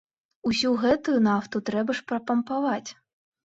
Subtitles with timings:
[0.51, 2.91] Усю гэтую нафту трэба ж прапампаваць!